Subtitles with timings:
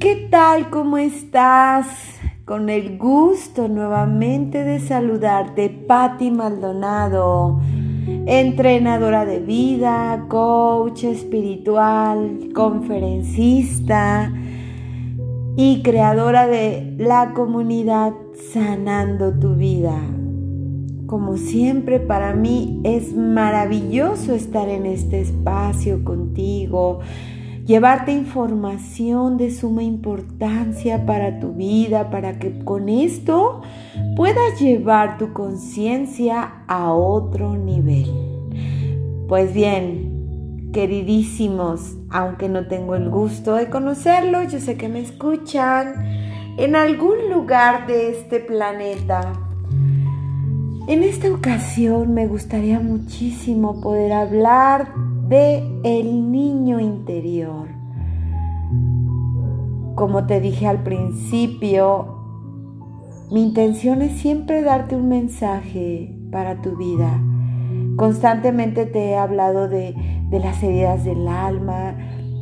[0.00, 0.68] ¿Qué tal?
[0.68, 1.86] ¿Cómo estás?
[2.44, 7.60] Con el gusto nuevamente de saludarte, Patti Maldonado,
[8.26, 14.34] entrenadora de vida, coach espiritual, conferencista
[15.56, 18.12] y creadora de la comunidad
[18.52, 19.98] Sanando tu vida.
[21.06, 27.00] Como siempre, para mí es maravilloso estar en este espacio contigo
[27.66, 33.60] llevarte información de suma importancia para tu vida, para que con esto
[34.14, 38.06] puedas llevar tu conciencia a otro nivel.
[39.28, 45.94] Pues bien, queridísimos, aunque no tengo el gusto de conocerlos, yo sé que me escuchan
[46.58, 49.32] en algún lugar de este planeta.
[50.86, 54.92] En esta ocasión me gustaría muchísimo poder hablar
[55.28, 57.68] de el niño interior.
[59.94, 62.16] Como te dije al principio,
[63.30, 67.20] mi intención es siempre darte un mensaje para tu vida.
[67.96, 69.94] Constantemente te he hablado de,
[70.30, 71.96] de las heridas del alma,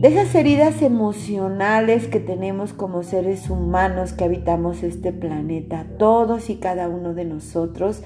[0.00, 6.56] de esas heridas emocionales que tenemos como seres humanos que habitamos este planeta, todos y
[6.56, 8.02] cada uno de nosotros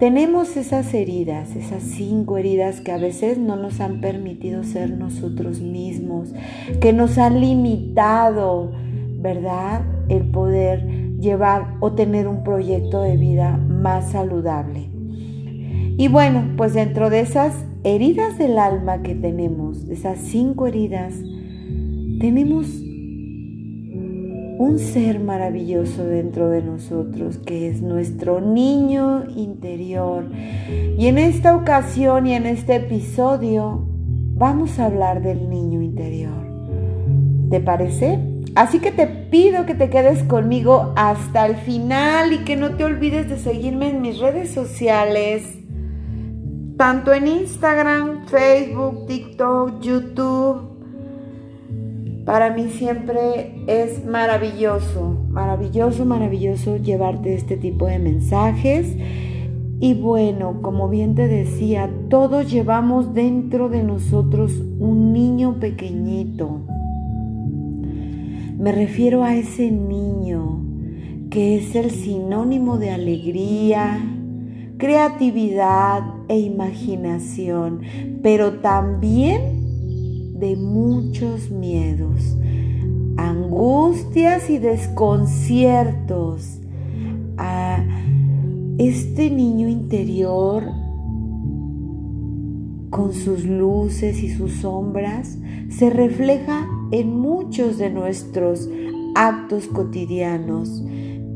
[0.00, 5.60] tenemos esas heridas, esas cinco heridas que a veces no nos han permitido ser nosotros
[5.60, 6.32] mismos,
[6.80, 8.72] que nos han limitado,
[9.18, 9.82] ¿verdad?
[10.08, 14.88] El poder llevar o tener un proyecto de vida más saludable.
[15.98, 21.12] Y bueno, pues dentro de esas heridas del alma que tenemos, esas cinco heridas,
[22.20, 22.82] tenemos
[24.60, 30.26] un ser maravilloso dentro de nosotros que es nuestro niño interior.
[30.98, 33.86] Y en esta ocasión y en este episodio
[34.34, 36.44] vamos a hablar del niño interior.
[37.48, 38.18] ¿Te parece?
[38.54, 42.84] Así que te pido que te quedes conmigo hasta el final y que no te
[42.84, 45.56] olvides de seguirme en mis redes sociales,
[46.76, 50.69] tanto en Instagram, Facebook, TikTok, YouTube
[52.24, 58.94] para mí siempre es maravilloso, maravilloso, maravilloso llevarte este tipo de mensajes.
[59.80, 66.60] Y bueno, como bien te decía, todos llevamos dentro de nosotros un niño pequeñito.
[68.58, 70.60] Me refiero a ese niño
[71.30, 73.98] que es el sinónimo de alegría,
[74.76, 77.80] creatividad e imaginación,
[78.22, 79.59] pero también
[80.40, 82.36] de muchos miedos,
[83.16, 86.56] angustias y desconciertos.
[87.36, 87.84] A
[88.78, 90.64] este niño interior
[92.90, 98.68] con sus luces y sus sombras se refleja en muchos de nuestros
[99.14, 100.82] actos cotidianos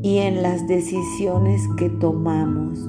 [0.03, 2.79] y en las decisiones que tomamos.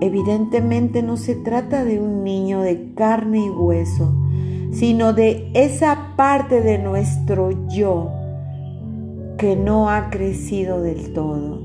[0.00, 4.14] Evidentemente no se trata de un niño de carne y hueso,
[4.72, 8.10] sino de esa parte de nuestro yo
[9.38, 11.60] que no ha crecido del todo.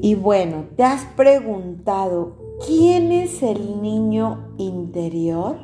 [0.00, 5.56] Y bueno, ¿te has preguntado quién es el niño interior?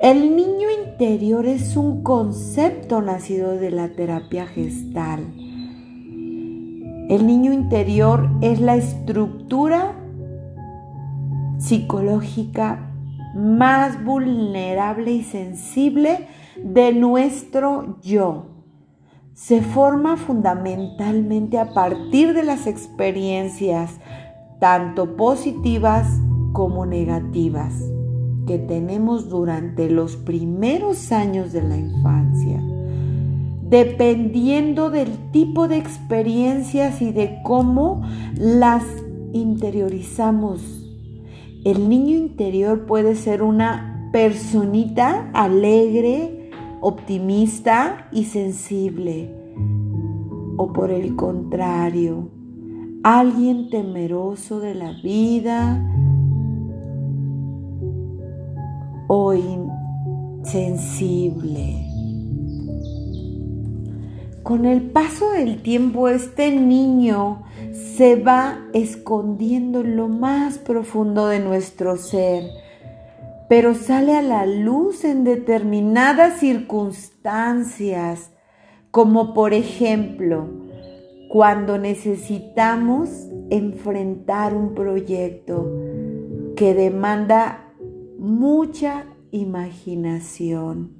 [0.00, 5.20] El niño interior es un concepto nacido de la terapia gestal.
[7.08, 9.96] El niño interior es la estructura
[11.58, 12.87] psicológica
[13.34, 16.26] más vulnerable y sensible
[16.62, 18.46] de nuestro yo.
[19.34, 24.00] Se forma fundamentalmente a partir de las experiencias,
[24.58, 26.08] tanto positivas
[26.52, 27.72] como negativas,
[28.46, 32.60] que tenemos durante los primeros años de la infancia.
[33.62, 38.02] Dependiendo del tipo de experiencias y de cómo
[38.34, 38.82] las
[39.32, 40.77] interiorizamos
[41.64, 49.34] el niño interior puede ser una personita alegre, optimista y sensible.
[50.56, 52.30] O por el contrario,
[53.02, 55.84] alguien temeroso de la vida
[59.08, 59.34] o
[60.44, 61.84] insensible.
[64.42, 67.42] Con el paso del tiempo, este niño
[67.98, 72.44] se va escondiendo en lo más profundo de nuestro ser,
[73.48, 78.30] pero sale a la luz en determinadas circunstancias,
[78.92, 80.46] como por ejemplo,
[81.28, 83.10] cuando necesitamos
[83.50, 85.68] enfrentar un proyecto
[86.54, 87.74] que demanda
[88.16, 90.92] mucha imaginación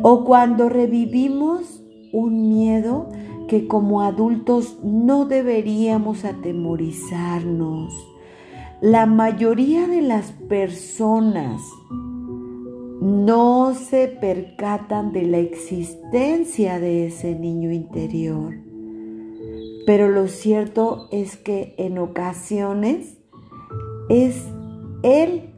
[0.00, 1.84] o cuando revivimos
[2.14, 3.10] un miedo
[3.46, 7.92] que como adultos no deberíamos atemorizarnos.
[8.80, 11.62] La mayoría de las personas
[13.02, 18.54] no se percatan de la existencia de ese niño interior.
[19.86, 23.18] Pero lo cierto es que en ocasiones
[24.08, 24.46] es
[25.02, 25.50] Él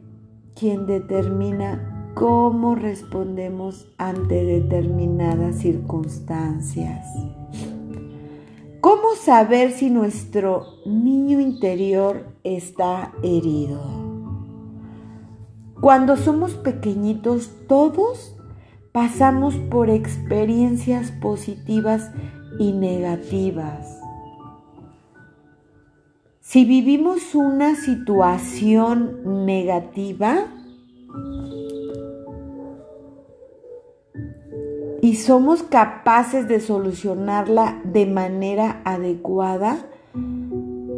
[0.55, 7.05] quien determina cómo respondemos ante determinadas circunstancias.
[8.85, 13.81] ¿Cómo saber si nuestro niño interior está herido?
[15.81, 18.37] Cuando somos pequeñitos, todos
[18.91, 22.11] pasamos por experiencias positivas
[22.59, 23.99] y negativas.
[26.41, 30.45] Si vivimos una situación negativa
[35.05, 39.85] y somos capaces de solucionarla de manera adecuada,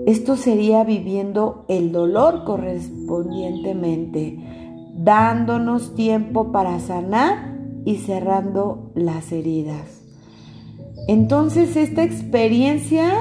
[0.06, 4.40] esto sería viviendo el dolor correspondientemente,
[4.96, 10.06] dándonos tiempo para sanar y cerrando las heridas.
[11.10, 13.12] Entonces esta experiencia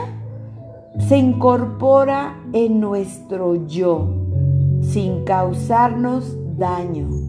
[1.08, 4.14] se incorpora en nuestro yo
[4.82, 7.25] sin causarnos daño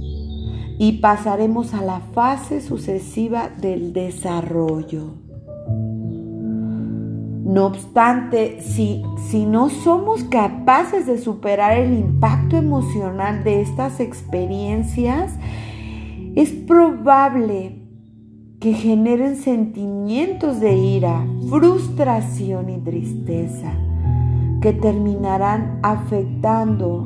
[0.78, 5.16] y pasaremos a la fase sucesiva del desarrollo.
[7.44, 15.34] No obstante, si, si no somos capaces de superar el impacto emocional de estas experiencias,
[16.36, 17.88] es probable
[18.60, 23.72] que generen sentimientos de ira, frustración y tristeza
[24.62, 27.06] que terminarán afectando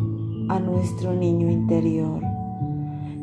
[0.50, 2.24] a nuestro niño interior,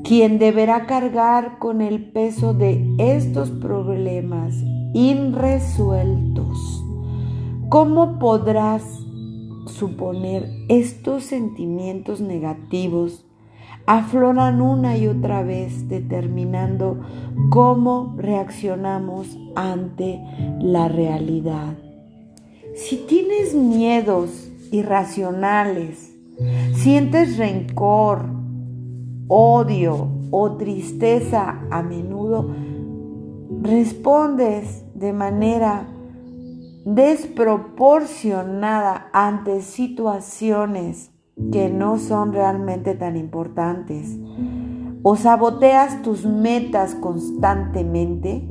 [0.09, 4.55] quien deberá cargar con el peso de estos problemas
[4.95, 6.83] irresueltos.
[7.69, 8.83] ¿Cómo podrás
[9.67, 13.27] suponer estos sentimientos negativos
[13.85, 17.01] afloran una y otra vez determinando
[17.51, 20.21] cómo reaccionamos ante
[20.59, 21.77] la realidad.
[22.75, 26.15] Si tienes miedos irracionales,
[26.75, 28.38] sientes rencor,
[29.29, 32.51] odio o tristeza a menudo,
[33.63, 35.87] respondes de manera
[36.85, 41.11] desproporcionada ante situaciones
[41.53, 44.19] que no son realmente tan importantes.
[45.03, 48.49] O saboteas tus metas constantemente,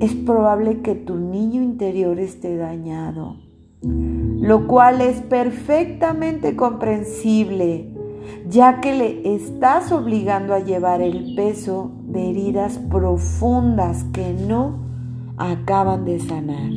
[0.00, 3.36] es probable que tu niño interior esté dañado,
[3.82, 7.93] lo cual es perfectamente comprensible,
[8.48, 14.78] ya que le estás obligando a llevar el peso de heridas profundas que no
[15.36, 16.70] acaban de sanar.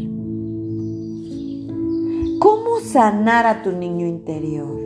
[2.39, 4.79] ¿Cómo sanar a tu niño interior?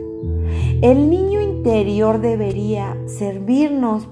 [0.80, 4.08] El niño interior debería servirnos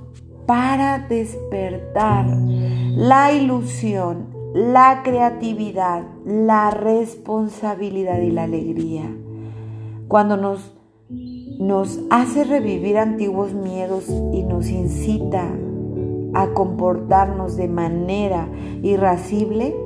[0.47, 9.05] para despertar la ilusión, la creatividad, la responsabilidad y la alegría.
[10.09, 10.75] Cuando nos,
[11.61, 15.47] nos hace revivir antiguos miedos y nos incita
[16.35, 18.49] a comportarnos de manera
[18.83, 19.77] irascible,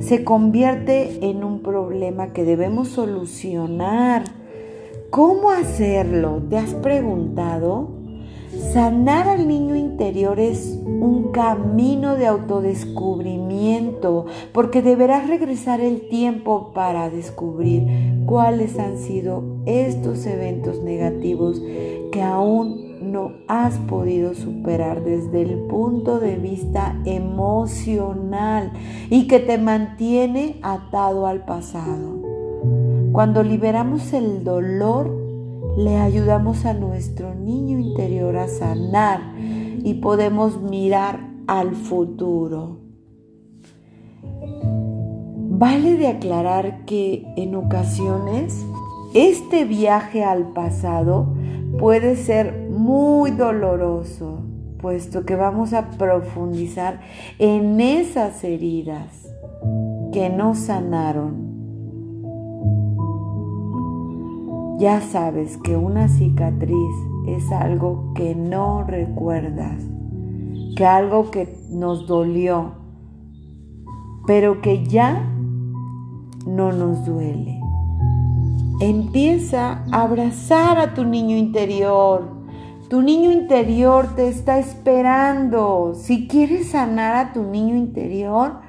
[0.00, 4.24] se convierte en un problema que debemos solucionar
[5.12, 6.42] ¿Cómo hacerlo?
[6.48, 7.90] ¿Te has preguntado?
[8.72, 17.10] Sanar al niño interior es un camino de autodescubrimiento porque deberás regresar el tiempo para
[17.10, 17.82] descubrir
[18.26, 21.62] cuáles han sido estos eventos negativos
[22.10, 28.72] que aún no has podido superar desde el punto de vista emocional
[29.10, 32.20] y que te mantiene atado al pasado.
[33.12, 35.10] Cuando liberamos el dolor,
[35.76, 42.81] le ayudamos a nuestro niño interior a sanar y podemos mirar al futuro.
[45.62, 48.66] Vale de aclarar que en ocasiones
[49.14, 51.36] este viaje al pasado
[51.78, 54.40] puede ser muy doloroso,
[54.80, 57.00] puesto que vamos a profundizar
[57.38, 59.32] en esas heridas
[60.12, 61.52] que no sanaron.
[64.80, 66.96] Ya sabes que una cicatriz
[67.28, 69.80] es algo que no recuerdas,
[70.74, 72.72] que algo que nos dolió,
[74.26, 75.28] pero que ya
[76.54, 77.60] no nos duele.
[78.80, 82.28] Empieza a abrazar a tu niño interior.
[82.88, 85.94] Tu niño interior te está esperando.
[85.94, 88.60] Si quieres sanar a tu niño interior,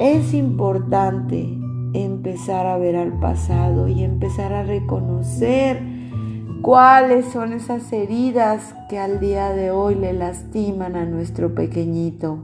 [0.00, 1.58] es importante
[1.92, 5.82] empezar a ver al pasado y empezar a reconocer
[6.62, 12.38] cuáles son esas heridas que al día de hoy le lastiman a nuestro pequeñito.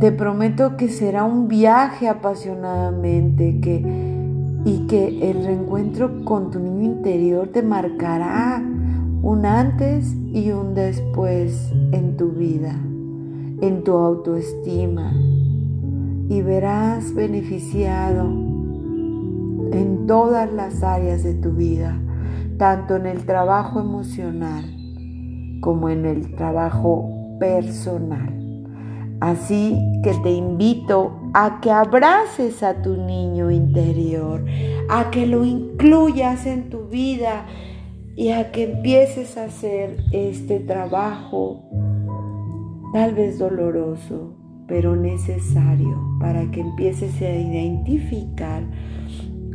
[0.00, 3.84] Te prometo que será un viaje apasionadamente que,
[4.64, 8.62] y que el reencuentro con tu niño interior te marcará
[9.22, 12.72] un antes y un después en tu vida,
[13.60, 15.12] en tu autoestima,
[16.28, 18.24] y verás beneficiado
[19.72, 22.00] en todas las áreas de tu vida,
[22.58, 24.64] tanto en el trabajo emocional
[25.60, 28.41] como en el trabajo personal.
[29.22, 34.44] Así que te invito a que abraces a tu niño interior,
[34.88, 37.46] a que lo incluyas en tu vida
[38.16, 41.62] y a que empieces a hacer este trabajo,
[42.92, 44.34] tal vez doloroso,
[44.66, 48.64] pero necesario, para que empieces a identificar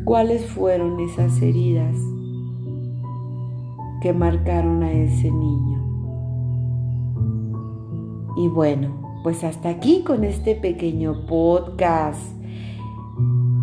[0.06, 1.98] cuáles fueron esas heridas
[4.02, 5.84] que marcaron a ese niño.
[8.38, 12.22] Y bueno, pues hasta aquí con este pequeño podcast.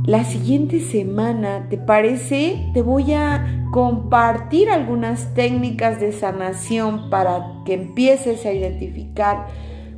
[0.04, 2.70] La siguiente semana, ¿te parece?
[2.74, 9.46] Te voy a compartir algunas técnicas de sanación para que empieces a identificar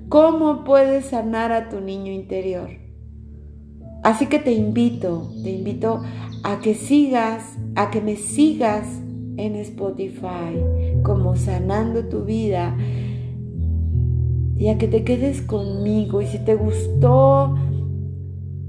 [0.08, 2.70] cómo puedes sanar a tu niño interior.
[4.04, 6.00] Así que te invito, te invito
[6.44, 8.86] a que sigas, a que me sigas
[9.36, 10.62] en Spotify
[11.02, 12.76] como sanando tu vida
[14.58, 17.54] y a que te quedes conmigo y si te gustó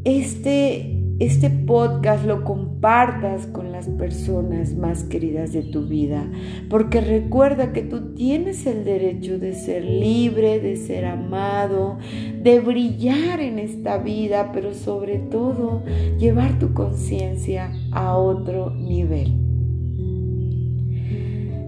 [0.03, 6.29] este este podcast lo compartas con las personas más queridas de tu vida,
[6.70, 11.98] porque recuerda que tú tienes el derecho de ser libre, de ser amado,
[12.44, 15.82] de brillar en esta vida, pero sobre todo
[16.20, 19.34] llevar tu conciencia a otro nivel.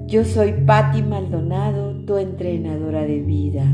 [0.06, 3.66] Yo soy Patti Maldonado, tu entrenadora de vida.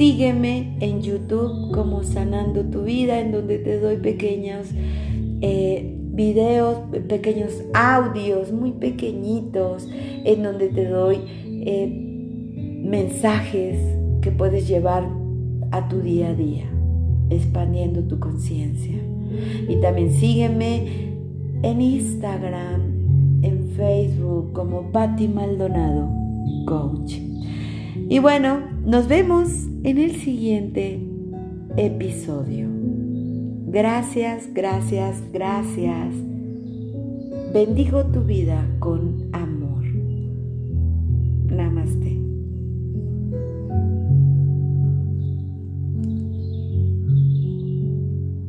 [0.00, 4.68] Sígueme en YouTube como Sanando tu Vida, en donde te doy pequeños
[5.42, 9.86] eh, videos, pequeños audios muy pequeñitos,
[10.24, 11.18] en donde te doy
[11.66, 11.86] eh,
[12.82, 13.76] mensajes
[14.22, 15.06] que puedes llevar
[15.70, 16.64] a tu día a día,
[17.28, 18.96] expandiendo tu conciencia.
[19.68, 21.10] Y también sígueme
[21.62, 26.08] en Instagram, en Facebook como Patti Maldonado
[26.64, 27.18] Coach.
[28.08, 29.48] Y bueno, nos vemos
[29.84, 31.00] en el siguiente
[31.76, 32.68] episodio.
[33.66, 36.14] Gracias, gracias, gracias.
[37.52, 39.84] Bendigo tu vida con amor.
[41.46, 42.19] Namaste.